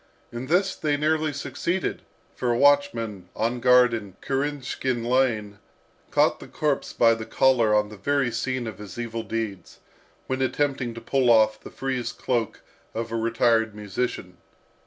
In 0.31 0.47
this 0.47 0.75
they 0.75 0.97
nearly 0.97 1.31
succeeded, 1.31 2.01
for 2.35 2.49
a 2.49 2.57
watchman, 2.57 3.29
on 3.35 3.59
guard 3.59 3.93
in 3.93 4.13
Kirinshkin 4.19 5.05
Lane, 5.05 5.59
caught 6.09 6.39
the 6.39 6.47
corpse 6.47 6.91
by 6.91 7.13
the 7.13 7.27
collar 7.27 7.75
on 7.75 7.89
the 7.89 7.97
very 7.97 8.31
scene 8.31 8.65
of 8.65 8.79
his 8.79 8.97
evil 8.97 9.21
deeds, 9.21 9.77
when 10.25 10.41
attempting 10.41 10.95
to 10.95 11.01
pull 11.01 11.29
off 11.29 11.61
the 11.61 11.69
frieze 11.69 12.13
cloak 12.13 12.61
of 12.95 13.11
a 13.11 13.15
retired 13.15 13.75
musician. 13.75 14.37